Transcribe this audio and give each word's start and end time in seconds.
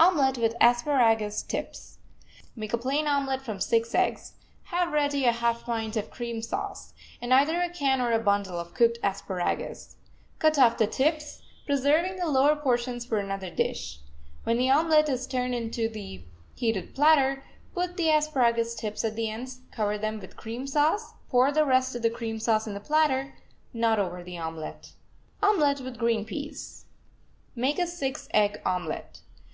OMELET 0.00 0.38
WITH 0.38 0.54
ASPARAGUS 0.58 1.42
TIPS 1.42 1.98
Make 2.56 2.72
a 2.72 2.78
plain 2.78 3.06
omelet 3.06 3.42
from 3.42 3.60
six 3.60 3.94
eggs, 3.94 4.32
have 4.72 4.90
ready 4.90 5.26
a 5.26 5.32
half 5.32 5.64
pint 5.64 5.98
of 5.98 6.10
cream 6.10 6.40
sauce, 6.40 6.94
and 7.20 7.34
either 7.34 7.60
a 7.60 7.68
can 7.68 8.00
or 8.00 8.10
a 8.10 8.18
bundle 8.18 8.58
of 8.58 8.72
cooked 8.72 8.98
asparagus. 9.04 9.96
Cut 10.38 10.58
off 10.58 10.78
the 10.78 10.86
tips, 10.86 11.42
preserving 11.66 12.16
the 12.16 12.26
lower 12.26 12.56
portions 12.56 13.04
for 13.04 13.18
another 13.18 13.50
dish. 13.50 13.98
When 14.44 14.56
the 14.56 14.70
omelet 14.70 15.10
is 15.10 15.26
turned 15.26 15.54
onto 15.54 15.90
the 15.90 16.22
heated 16.54 16.94
platter, 16.94 17.44
put 17.74 17.98
the 17.98 18.08
asparagus 18.12 18.74
tips 18.76 19.04
at 19.04 19.14
the 19.14 19.28
ends, 19.28 19.60
cover 19.72 19.98
them 19.98 20.20
with 20.20 20.38
cream 20.38 20.66
sauce, 20.66 21.12
pour 21.28 21.52
the 21.52 21.66
rest 21.66 21.94
of 21.94 22.00
the 22.00 22.08
cream 22.08 22.40
sauce 22.40 22.66
in 22.66 22.72
the 22.72 22.80
platter, 22.80 23.34
not 23.74 23.98
over 23.98 24.24
the 24.24 24.38
omelet. 24.38 24.94
OMELET 25.42 25.82
WITH 25.82 25.98
GREEN 25.98 26.24
PEAS 26.24 26.86
Make 27.54 27.78
a 27.78 27.86
six 27.86 28.26
egg 28.32 28.62
omelet. 28.64 29.20